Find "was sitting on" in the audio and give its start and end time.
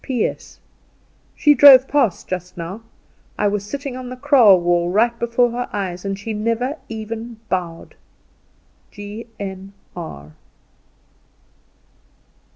3.47-4.09